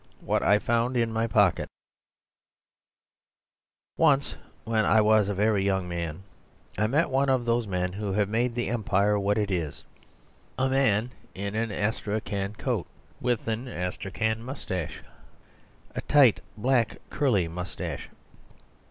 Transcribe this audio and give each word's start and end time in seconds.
What 0.21 0.41
I 0.41 0.57
Found 0.57 0.97
in 0.97 1.13
My 1.13 1.27
Pocket 1.27 1.67
Once 3.97 4.35
when 4.63 4.83
I 4.83 4.99
was 4.99 5.27
very 5.29 5.63
young 5.63 5.93
I 6.75 6.87
met 6.87 7.11
one 7.11 7.29
of 7.29 7.45
those 7.45 7.67
men 7.67 7.93
who 7.93 8.11
have 8.13 8.27
made 8.27 8.55
the 8.55 8.69
Empire 8.69 9.19
what 9.19 9.37
it 9.37 9.51
is 9.51 9.83
a 10.57 10.67
man 10.67 11.11
in 11.35 11.53
an 11.53 11.69
astracan 11.69 12.55
coat, 12.57 12.87
with 13.19 13.47
an 13.47 13.67
astracan 13.67 14.39
moustache 14.43 15.03
a 15.93 16.01
tight, 16.01 16.39
black, 16.57 16.97
curly 17.11 17.47
moustache. 17.47 18.09